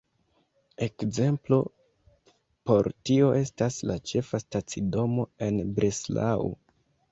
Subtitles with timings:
[0.85, 1.59] Ekzemplo
[2.71, 6.53] por tio estas la ĉefa stacidomo en Breslau.